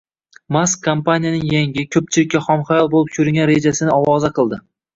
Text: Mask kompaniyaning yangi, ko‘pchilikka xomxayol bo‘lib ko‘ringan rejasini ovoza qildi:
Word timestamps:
Mask 0.55 0.79
kompaniyaning 0.87 1.43
yangi, 1.57 1.85
ko‘pchilikka 1.97 2.43
xomxayol 2.47 2.91
bo‘lib 2.97 3.15
ko‘ringan 3.21 3.51
rejasini 3.53 3.97
ovoza 4.01 4.37
qildi: 4.41 4.63